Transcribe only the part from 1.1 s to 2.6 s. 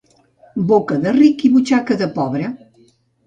ric i butxaca de pobre.